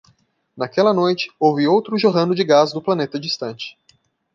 Naquela 0.57 0.95
noite, 0.95 1.31
houve 1.39 1.67
outro 1.67 1.95
jorrando 1.95 2.33
de 2.33 2.43
gás 2.43 2.73
do 2.73 2.81
planeta 2.81 3.19
distante. 3.19 3.77